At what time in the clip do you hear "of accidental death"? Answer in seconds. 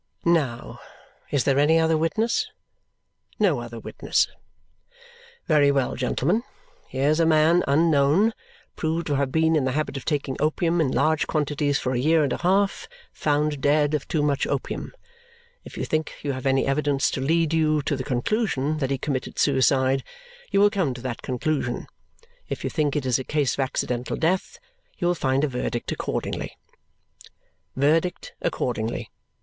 23.53-24.57